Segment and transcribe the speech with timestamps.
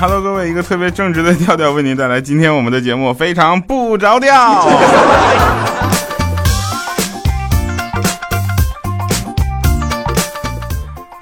[0.00, 4.34] Hello，各位，一个特别正直的调调为您带来今天我们的节目，非常不着调。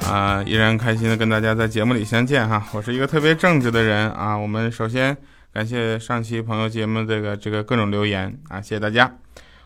[0.09, 4.39] 啊，依然开心的跟大家在节目里相见哈，我是一个特别正直的人啊。
[4.39, 5.17] 我们首先
[5.53, 9.13] 感谢上期朋友节目这个这个各种留言啊，谢谢大家。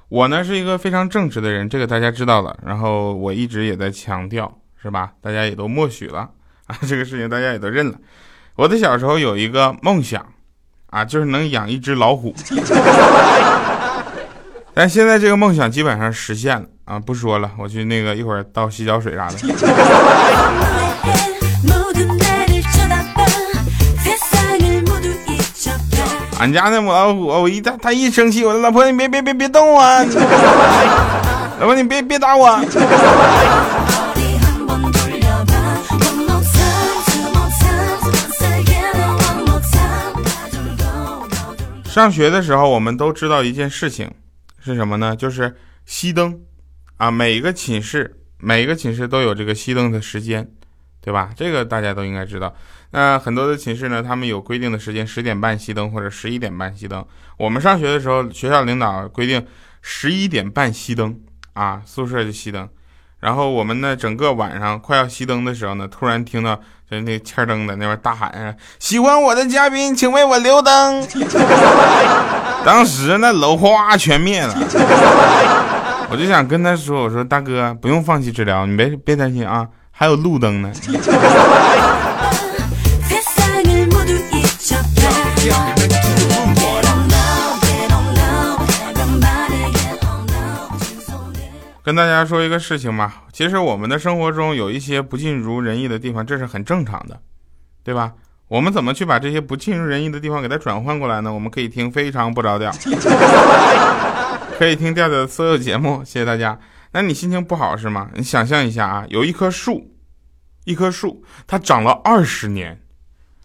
[0.09, 2.59] 我呢是一个非常正直的人，这个大家知道了。
[2.65, 5.13] 然后我一直也在强调，是吧？
[5.21, 6.31] 大家也都默许了
[6.67, 7.99] 啊，这个事情大家也都认了。
[8.63, 10.25] 我的小时候有一个梦想，
[10.91, 12.33] 啊，就是能养一只老虎。
[14.73, 16.97] 但现在这个梦想基本上实现了啊！
[16.97, 19.35] 不说了，我去那个一会儿倒洗脚水啥的。
[26.39, 29.83] 俺家那母老虎，我一他他一生气，我说老婆你别别别别动我，
[31.59, 32.61] 老婆你别别打我。
[41.93, 44.11] 上学的时候，我们都知道一件事情，
[44.65, 45.15] 是什么呢？
[45.15, 45.55] 就是
[45.87, 46.41] 熄灯，
[46.97, 50.51] 啊，每个寝室每个寝室都有这个熄灯的时间，
[51.03, 51.31] 对吧？
[51.37, 52.57] 这个大家都应该知道。
[52.93, 57.07] 那很多的寝室呢，他们有规定的时间，十点半熄灯或者十一点半熄灯。
[57.37, 59.47] 我们上学的时候，学校领导规定
[59.83, 61.21] 十一点半熄灯，
[61.53, 62.67] 啊，宿舍就熄灯。
[63.23, 66.57] 然后我们呢，整个晚上快要熄灯的时候呢，突然听到
[66.91, 71.07] 就那欠灯在那边大喊：“喜欢我的嘉宾，请为我留灯。”
[72.67, 74.53] 当时那楼哗全灭了，
[76.11, 80.73] 我就想跟他说：“我说大哥，不用放弃治疗，你别别担心啊，还有路灯呢。”
[91.93, 97.21] 跟大家说一个事情吧，其实我们的生活中有一些不尽如人意的地方，这是很正常的，
[97.85, 98.15] 对吧？
[98.49, 101.31] 我们怎么去把这些不尽如人意的地方给它转换过来呢？
[101.31, 102.73] 我们可以听非常不着调，
[104.59, 106.59] 可以听调调的所有节目，谢谢大家。
[106.93, 108.09] 那你心情不好是吗？
[108.15, 109.95] 你想象一下啊，有一棵树，
[110.65, 112.81] 一棵树，它长了二十年，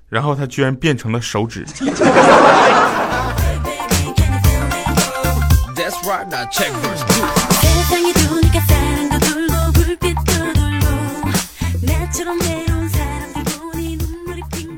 [0.08, 1.66] 然后它居然变成了手指。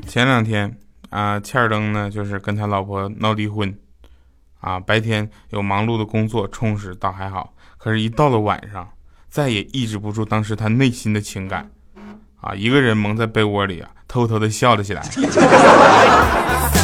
[0.06, 0.76] 前两天
[1.08, 3.72] 啊，欠儿登呢就是跟他老婆闹离婚，
[4.60, 8.88] 啊，白天有忙碌的工作充实倒还好，可是，一到了晚上，
[9.28, 11.70] 再也抑制不住当时他内心的情感，
[12.40, 15.02] 啊，一个人蒙在被窝里啊，偷偷的笑了起来。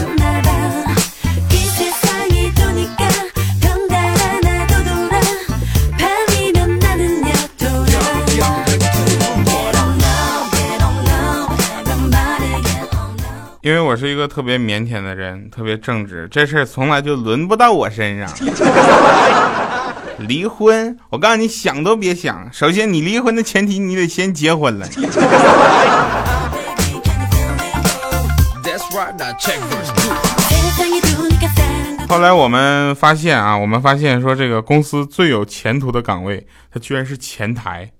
[13.66, 18.32] 因为我是一个特别腼腆的人，特别正直，这事儿从来就轮不到我身上。
[20.19, 22.49] 离婚，我告诉你，想都别想。
[22.53, 24.87] 首先，你离婚的前提，你得先结婚了。
[32.09, 37.91] 后来我们发现啊，我们发现说，这个公司最有前途的岗位，它居然是前台。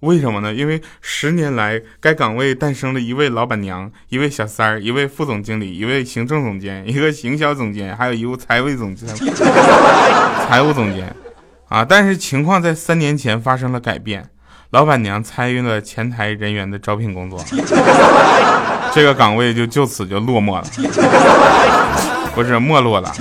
[0.00, 0.52] 为什么呢？
[0.52, 9.06] 因为十年来，该岗位诞生了一位老板娘，一位小三儿，一位副总经理，一位行政总监，一个行销总监，还有一位财务总监。
[10.48, 11.14] 财务总监，
[11.68, 11.84] 啊！
[11.84, 14.30] 但是情况在三年前发生了改变，
[14.70, 17.38] 老板娘参与了前台人员的招聘工作，
[18.94, 20.64] 这个岗位就就此就落寞了，
[22.34, 23.12] 不是没落了。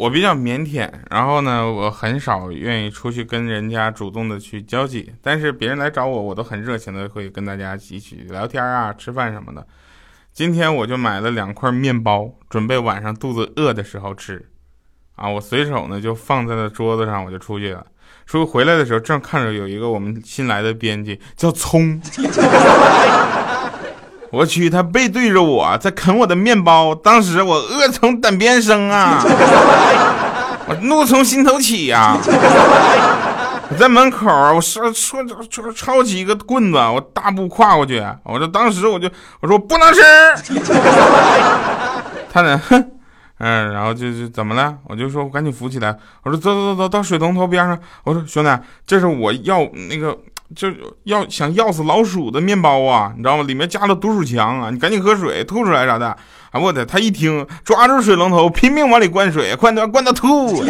[0.00, 9.66] 我比较腼腆，然后呢，我很少愿意出去跟人家主动的去交际，但是别人来找我，我都很热情的会跟大家一起聊天啊、吃饭什么的。
[10.32, 14.48] 今天我就买了两块面包，准备晚上肚子饿的时候吃。
[15.16, 17.84] 啊，我随手呢就放在了桌子上，我就出去了。
[18.24, 22.00] 出去回来的时候，正看着有一个我们新来的编辑叫葱。
[24.30, 29.20] 我去，他背对着我在啃我的面包，当时我饿从胆边生啊，
[30.68, 32.16] 我怒从心头起呀！
[33.72, 39.10] 我在门口，我说说抄抄起一个棍子，我大步跨过去，我说当时我就
[39.40, 40.00] 我说不能吃，
[42.32, 42.90] 他呢，哼，
[43.38, 44.76] 嗯，然后就就怎么了？
[44.84, 50.16] 我就说我赶紧扶起来，我说走走走走到水龙头边上，我说兄弟，这是我要那个。
[50.54, 50.68] 就
[51.04, 53.44] 要想要死老鼠的面包啊，你知道吗？
[53.44, 56.16] 里面加了毒鼠强啊，你赶紧喝水吐出来啥的。
[56.50, 60.64] 啊，我的，他一听，抓住水龙头拼命往里灌水，灌到灌到吐，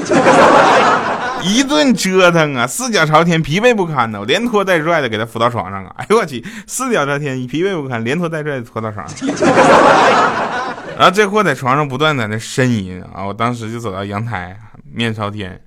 [1.42, 5.94] 一顿折腾啊，四脚朝天，疲惫不堪呢，连拖带拽的给他扶到床上啊。
[5.96, 9.28] 哎呦我去，四脚朝天，疲惫不堪，连拖带拽的拖到床上。
[10.98, 14.54] 然后这货在床上不断在那呻吟啊，我当时就走到阳台，
[14.92, 15.58] 面朝天。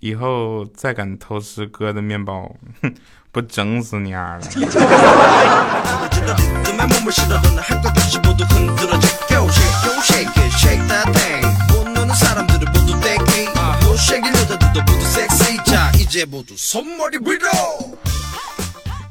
[0.00, 2.94] 以后再敢偷吃哥的面包，哼，
[3.32, 4.46] 不整死你儿了！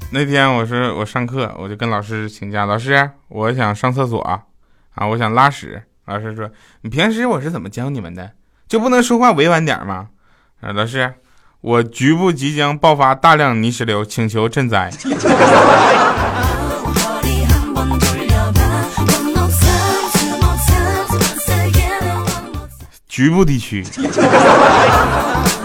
[0.10, 4.42] 那天我是我上课，我就跟老师请假，老师，我想上厕所啊，
[5.06, 5.84] 我想拉屎。
[6.06, 6.50] 老师说，
[6.80, 8.32] 你平时我是怎么教你们的？
[8.70, 10.08] 就不能说话委婉点吗？
[10.60, 11.14] 啊，老师，
[11.62, 14.92] 我局部即将爆发大量泥石流，请求赈灾。
[23.08, 23.86] 局部地区。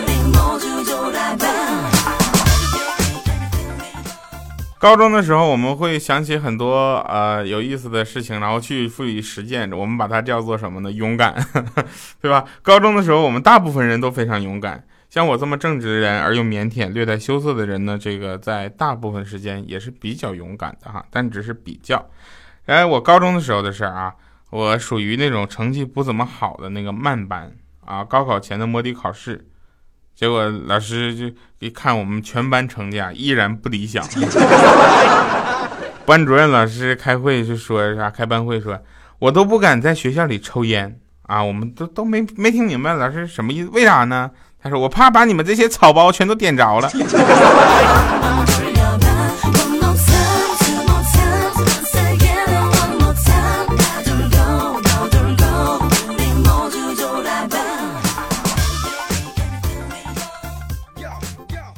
[4.83, 9.71] 高中的时候，我们会想起很多呃有意思的事情，然后去赋予实践。
[9.71, 10.91] 我们把它叫做什么呢？
[10.91, 11.33] 勇敢，
[12.21, 12.45] 对吧？
[12.63, 14.85] 高中的时候，我们大部分人都非常勇敢。
[15.09, 22.05] 像我这么正直的人而又腼腆、略带羞涩的人呢，这个在大部分时间也是比较勇敢的哈，但只是比较。
[22.67, 24.13] 哎，我高中的时候的事儿啊，
[24.51, 27.53] 我属于那种成绩不怎么好的那个慢班
[27.85, 29.47] 啊，高考前的摸底考试。
[30.15, 34.05] 结果老师就一看我们全班成绩啊，依然不理想。
[36.05, 38.11] 班主任老师开会就说啥？
[38.11, 38.79] 开班会说，
[39.19, 41.43] 我都不敢在学校里抽烟啊！
[41.43, 43.71] 我们都都没没听明白老师什么意思？
[43.73, 44.31] 为啥呢？
[44.63, 46.89] 他说我怕把你们这些草包全都点着了。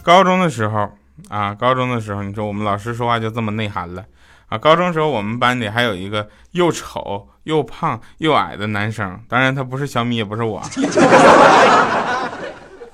[0.05, 0.93] 高中的时候
[1.29, 4.05] 啊，高中的时候，你说我们老师说话就这么内涵了
[4.49, 4.59] 啊。
[4.59, 10.63] 高中时候我们班里还有一个又丑又胖又矮的男生，当然他不是小米，也不是我。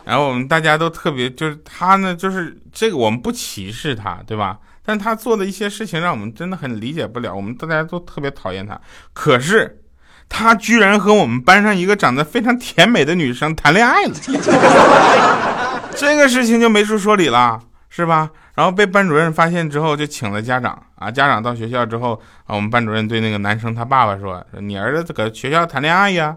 [0.04, 4.58] 然后我们大家都特别，就是他呢，就是这个我们不歧视他，对吧？
[4.84, 8.80] 但他做的一些事情让我们真的很理解不了，我们大家都特别讨厌他。
[9.12, 9.82] 可是
[10.28, 14.14] 他居然和我们班上一个长得非常甜美的女生谈恋爱了。
[16.00, 17.60] 这个事情就没处说理了，
[17.90, 18.30] 是吧？
[18.54, 21.10] 然后被班主任发现之后，就请了家长啊。
[21.10, 26.34] 家长到学校之后啊，我们班主任对那个男生他爸爸说：“你儿子搁学校谈恋爱呀？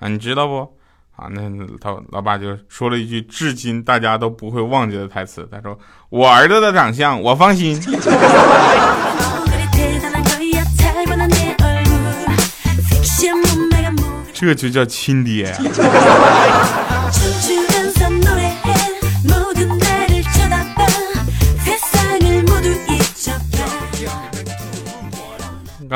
[0.00, 0.58] 啊，你知道不？
[1.14, 1.40] 啊，那
[1.80, 5.78] 他老爸就说了一句至今大家都不会忘记的台词，他说：
[6.08, 7.80] 我儿子的长相我放心。
[14.34, 15.52] 这就叫亲爹。”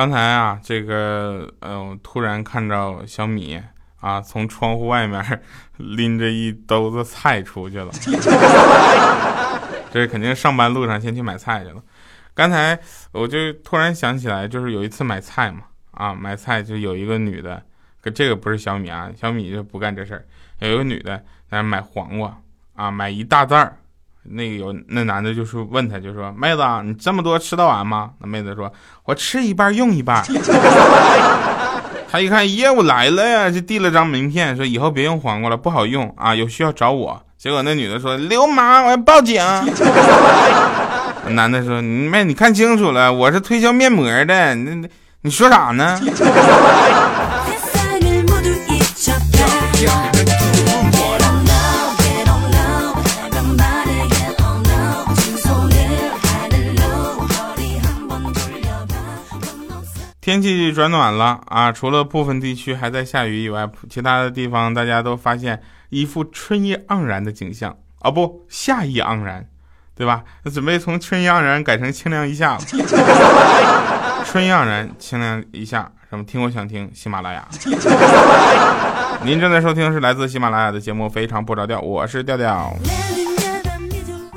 [0.00, 3.61] 刚才啊，这个嗯，突然看到小米
[4.00, 5.43] 啊，从窗户外面
[5.76, 7.90] 拎着一兜子菜出去了。
[9.92, 11.83] 这肯定上班路上先去买菜去了。
[12.33, 12.80] 刚才
[13.12, 17.62] 我就突然想起来，就是有一次买菜嘛，啊，买菜就有一个女的，
[18.00, 20.25] 可这个不是小米啊，小米就不干这事儿。
[20.61, 22.35] 有一个女的在那买黄瓜
[22.75, 23.76] 啊，买一大袋儿。
[24.22, 28.10] 那个有那男的就说问他就说妹子你这么多吃得完吗？
[28.18, 28.72] 那妹子说
[29.04, 30.22] 我吃一半用一半。
[32.12, 37.22] 他一看业务来了呀，就递了张名片说以后别用黄瓜了不好用啊，有需要找我。
[37.38, 39.42] 结果那女的说流氓我要报警。
[41.30, 44.88] 男的说妹你看清楚了我是推销面膜的，那
[45.22, 46.00] 你说啥呢？
[60.20, 69.46] 天气转暖了啊，除了部分地区还在下雨以外，其他的地方大家都发现一副春意盎然的景象啊，不，夏意盎然，
[69.94, 70.22] 对吧？
[70.52, 72.60] 准备从春意盎然改成清凉一下了。
[74.26, 76.22] 春意盎然，清凉一下，什么？
[76.24, 77.48] 听我想听喜马拉雅。
[79.24, 82.76] 您正在收听是来自喜马拉雅的节目《非常不着调》，我是调调。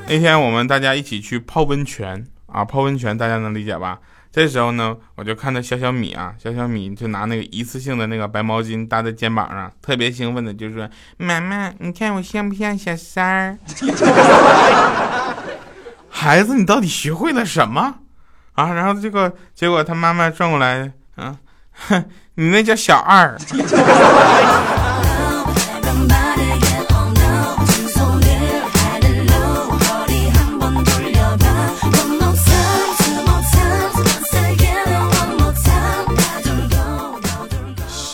[0.08, 3.98] 那天我们大家一起去泡温泉啊，泡温泉大家能理解吧？
[4.34, 13.56] 这时候呢，我就看到小小米啊，小小米就拿那个一次性的那个白毛巾搭在肩膀上，特别兴奋的就说：“妈妈，你看我像不像小三儿？”
[16.10, 17.94] 孩子，你到底学会了什么
[18.54, 18.72] 啊？
[18.72, 21.36] 然后这个结果他妈妈转过来，啊，
[21.86, 23.38] 哼，你那叫小二。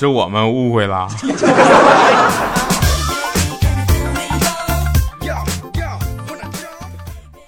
[0.01, 1.07] 是我们误会了。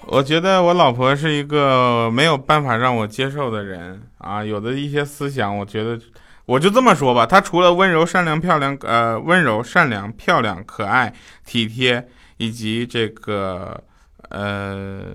[0.05, 5.99] 我觉得我老婆是一个没有办法让我接受的人啊，有的一些思想，我觉得
[6.45, 11.11] 我就这么说吧，她除了温柔、善良、漂亮，呃，温柔、善良、漂亮、可爱、
[11.47, 12.07] 体贴，
[12.37, 13.81] 以及这个
[14.29, 15.05] 呃，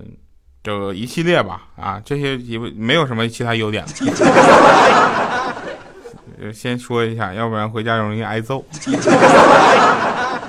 [0.61, 3.85] 就一系列吧，啊，这些也没有什么其他优点。
[6.39, 8.63] 就先说一下，要不然回家容易挨揍。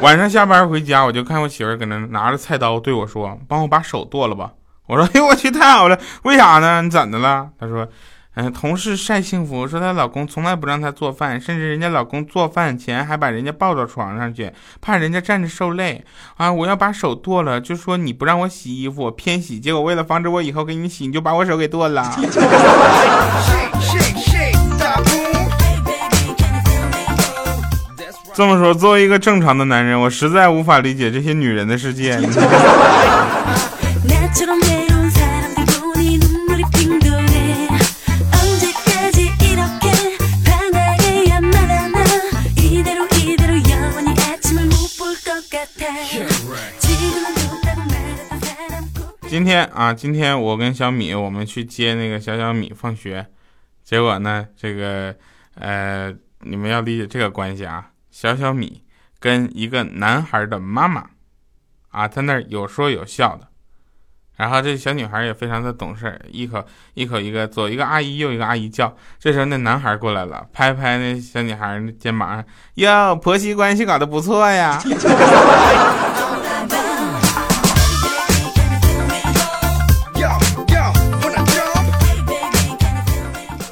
[0.00, 4.52] 晚上下班回家，我就看我媳妇搁那拿着菜刀对我说：“帮我把手剁了吧。”
[4.86, 5.98] 我说：“哎呦我去，太好了！
[6.22, 6.80] 为啥呢？
[6.82, 7.86] 你怎的了？”她说
[8.34, 16.04] ：“嗯，同事晒幸福，说她老公从来不让她做饭，甚至人家老公做饭前还把人家抱到床上去，怕人家站着受累
[16.38, 16.50] 啊！
[16.50, 22.10] 我要把手剁了，就说你不让我洗衣服，我偏洗，结果为了防止我以后给你洗，你就把我手给剁了。
[28.40, 32.18] ”这么说，作为一个正常的男人，我实在无法理解这些女人的世界。
[49.28, 53.26] 今天啊，今天我跟小米，我们去接那个小小米放学，
[53.84, 55.14] 结果呢，这个
[55.56, 57.88] 呃，你们要理解这个关系啊。
[58.20, 58.82] 小小米
[59.18, 61.06] 跟一个男孩的妈妈，
[61.88, 63.48] 啊，在那有说有笑的，
[64.36, 66.62] 然后这小女孩也非常的懂事，一口
[66.92, 68.94] 一口一个左一个阿姨右一个阿姨叫。
[69.18, 74.78] 这时候那男孩过来了，拍拍那小女孩肩膀，哟，婆媳关系搞得不错呀。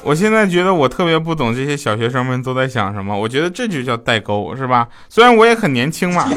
[0.09, 3.15] 我现在觉得我特别不懂这些小学生们都在想什么。
[3.15, 4.87] 我觉得这就叫代沟，是吧？
[5.07, 6.27] 虽然我也很年轻嘛。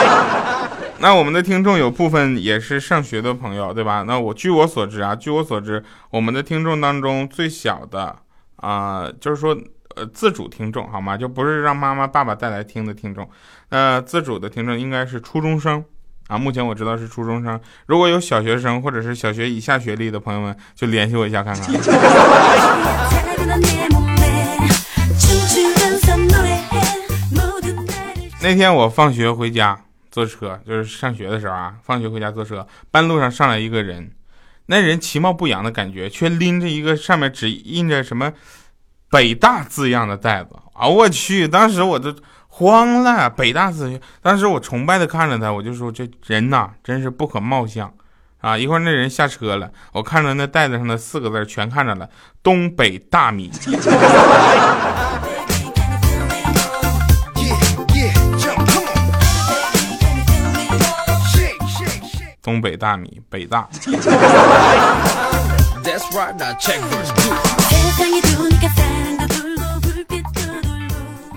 [1.00, 4.04] 那我们的听众有部分也是上学的朋友，对吧？
[4.06, 8.14] 那我据我所知啊，据我所知，我们的听众当中最小的
[8.56, 9.56] 啊，就是说
[9.96, 11.16] 呃自主听众好吗？
[11.16, 13.26] 就不是让妈妈爸爸带来听的听众。
[13.70, 15.82] 呃，自主的听众应该是初中生。
[16.30, 17.60] 啊，目前我知道是初中生。
[17.86, 21.68] 如果有小学生或者是小学以下学历的朋友们，就联系我一下看看。
[28.40, 29.76] 那天我放学回家
[30.08, 34.12] 坐车，就是上学的时候啊，放学回家坐车，半路上上来一个人，
[34.66, 38.32] 那人其貌不扬的感觉，却拎着一个上面只印着什么
[39.10, 40.86] “北大”字样的袋子啊！
[40.86, 42.14] 我去，当时我都。
[42.52, 43.98] 慌了，北大资学。
[44.20, 47.90] 当时我崇拜的看着他，我就说这人呐，真是不可貌相
[48.40, 48.58] 啊！
[48.58, 52.08] 一会儿那人下车了，我看着那袋子上的四个字全看着了，
[52.42, 53.50] 东北大米。
[62.42, 63.68] 东北大米，北大。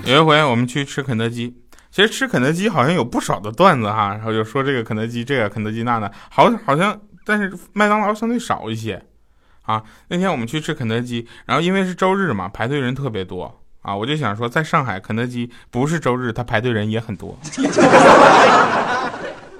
[0.05, 1.55] 有一回我们去吃肯德基，
[1.89, 9.01] 其实吃肯德基好像有不少的段子哈，然后就说这个肯德基这个肯德基那的，好好像但是麦当劳相对少一些
[9.61, 9.81] 啊。
[10.09, 17.39] 那天我们去吃肯德基，然后因为是周日嘛，排队人特别多啊，我就想说在上海肯德基不是周日，他排队人也很多。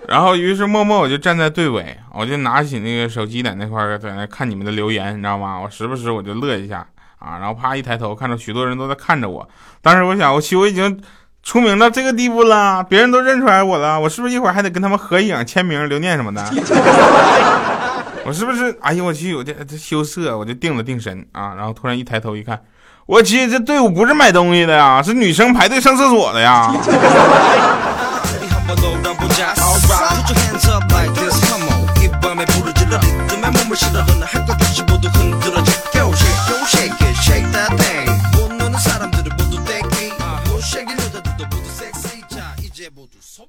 [0.10, 5.58] 然后于是默默我就站在队尾，我就拿起那个手机在那块在那看你们的留言，你知道吗？
[5.58, 6.86] 我时不时我就乐一下。
[7.24, 9.48] 啊，然后啪一抬头，看到许多人都在看着我。
[9.82, 11.02] 当时我想，我去，我已经
[11.42, 16.44] 出名到这个地步了，别人都认出来我了，我是不是一会儿还得跟他们合影、签名、留念什么的？
[18.26, 18.78] 我是不是？
[18.82, 21.54] 哎呦我去，我这这羞涩，我就定了定神啊。
[21.56, 22.62] 然后突然一抬头一看，
[23.06, 26.74] 我去，这队伍不是买东西的呀，是女生排队上厕所的呀。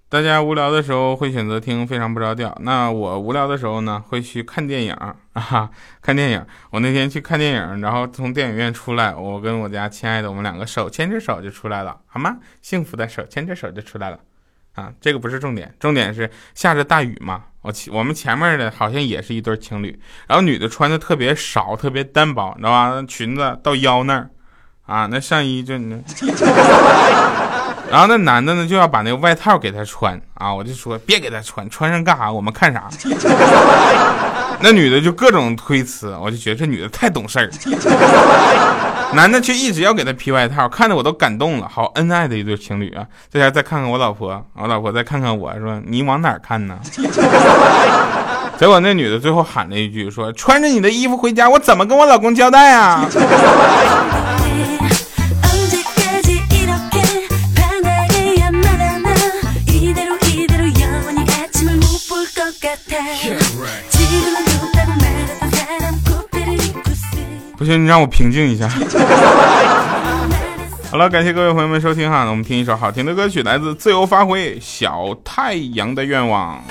[0.09, 4.93] 大家无聊的时候会选择听非常不着调，那我无聊的时候呢会去看电影
[5.35, 6.47] 啊，看电影。
[6.71, 12.37] 我那天去看电影，然后从电影院出来，我跟我家亲爱的，我们两个手牵着手就出来了，好吗？
[12.63, 14.19] 幸福的手牵着手就出来了。
[14.75, 17.45] 啊，这个不是重点，重点是下着大雨嘛。
[17.63, 23.03] 我前我们前面的好像也是一对情侣，然后女的穿的特别少，特别单薄，你知道吧？
[23.07, 24.29] 裙子到腰那儿，
[24.87, 25.97] 啊，那上衣就那，
[27.95, 32.29] 然后那男的呢就要把那个外套给她穿啊，我就说别给她穿，穿上干啥？
[32.29, 32.89] 我们看啥？
[34.59, 37.49] 那女的就各种推辞，我就觉得这女的太懂事儿。
[39.13, 41.71] 男的却一直要给他披外套，看得我都感动了。
[41.73, 43.07] 好恩爱的一对情侣啊！
[43.33, 46.77] 这下再看看我老婆，我老婆再看看我说：“你往哪看呢？”
[48.59, 53.09] 结果那女的最后喊了一句说：“穿着你的衣服回家，我怎么跟我老公交代啊？”
[67.65, 68.69] 不行，你让我平静一下。
[70.91, 76.63] 好了，感谢各位朋友们收听哈，我们听一首好听的歌曲，来自自由发挥小太阳的愿望。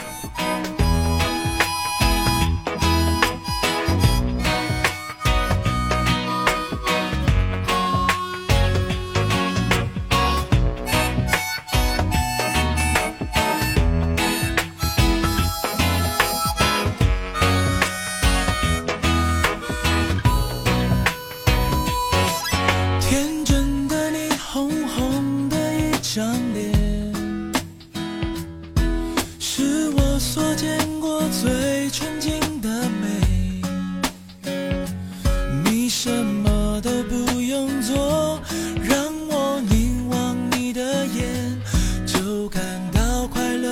[35.95, 38.41] 什么都不用做
[38.81, 41.61] 让我凝望你的眼
[42.03, 43.71] 就感到快乐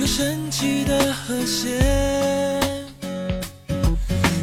[0.00, 1.78] 又神奇的和谐。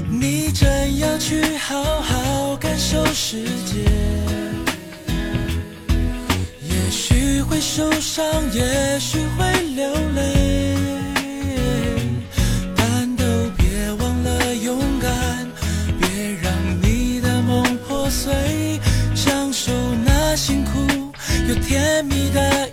[0.09, 3.83] 你真要去好好感受世界
[6.61, 10.50] 也许会受伤也许会流泪。
[22.31, 22.70] vida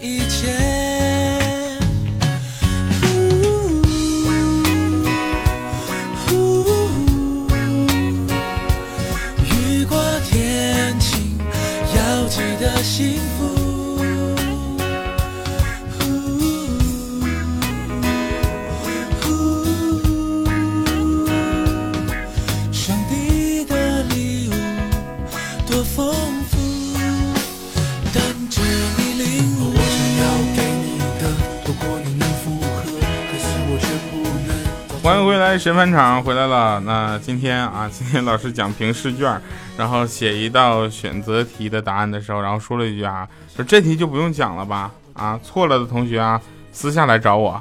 [35.59, 36.79] 神返场回来了。
[36.81, 39.41] 那今天啊，今天老师讲评试卷，
[39.77, 44.93] 然后写一道选择题的答案的时候，然后说了一句啊，说这题就不用讲了吧？
[45.15, 46.41] 啊，错了的同学啊，
[46.71, 47.61] 私下来找我。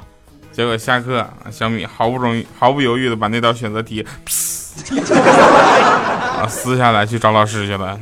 [0.52, 4.00] 结果下课，小米毫不容、毫不犹豫的把那道选择题，
[6.38, 7.98] 啊，撕下来去找老师去了。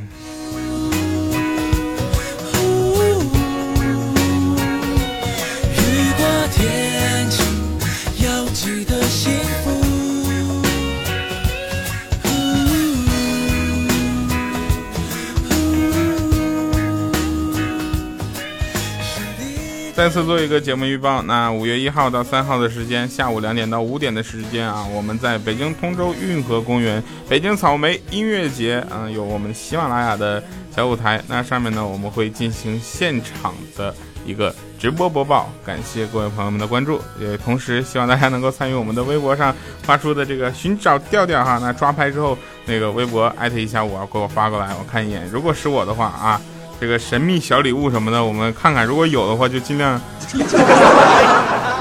[19.96, 33.94] 再次做一个节目预报，那五月一号到三号的时间，下午两点到五点的时间啊，我们在北京通州运河公园北京草莓音乐节啊，有我们喜马拉雅的小舞台，那上面呢我们会进行现场的
[34.26, 46.38] 一个直播播报，感谢各位朋友们的关注，也同时希望大家能够参与我们的微博上发出的这个寻找调调哈，那抓拍之后那个微博艾特一下我，给我发过来，我看一眼，如果是我的话啊。
[46.80, 50.00] 这个神秘小礼物什么的，我们看看，如果有的话就尽量。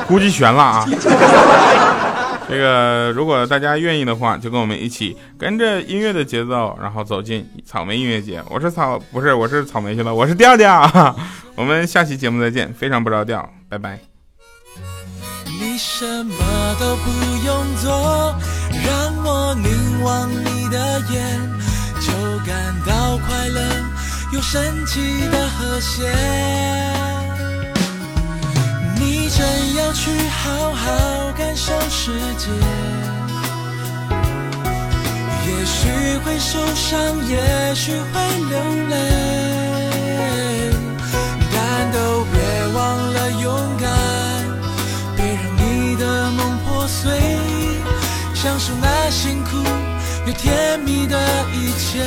[0.07, 0.85] 估计悬了啊！
[2.47, 8.39] 这个如果大家愿意的话，就跟我们一起跟着音乐的节奏，然后走进草莓音乐节。
[8.47, 11.15] 我是草，不是我是草莓去了，我是调调。
[11.57, 13.99] 我们下期节目再见，非常不着调，拜拜。
[15.59, 16.35] 你什么
[16.79, 17.09] 都不
[17.43, 18.35] 用做，
[18.85, 20.77] 让我凝望你的
[21.09, 21.41] 眼，
[21.99, 22.13] 就
[22.45, 23.94] 感到快乐。
[24.35, 24.99] 有神奇
[25.31, 26.11] 的和谐，
[28.99, 32.51] 你真要去好好感受世界。
[35.47, 38.19] 也许会受伤，也许会
[38.49, 38.93] 流泪，
[41.53, 43.89] 但都别忘了勇敢，
[45.15, 47.09] 别让你的梦破碎，
[48.33, 49.63] 享受那辛苦
[50.27, 51.17] 又甜蜜的
[51.53, 52.03] 一切。